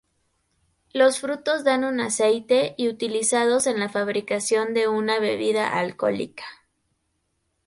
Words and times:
Los 0.93 1.19
frutos 1.19 1.63
dan 1.63 1.83
un 1.83 1.99
aceite, 1.99 2.73
y 2.75 2.87
utilizados 2.89 3.67
en 3.67 3.79
la 3.79 3.87
fabricación 3.87 4.73
de 4.73 4.87
una 4.87 5.19
bebida 5.19 5.77
alcohólica. 5.77 6.43